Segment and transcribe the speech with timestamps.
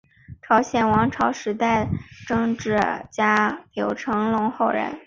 [0.41, 1.87] 朝鲜王朝时代
[2.27, 2.79] 政治
[3.11, 4.97] 家柳成龙后人。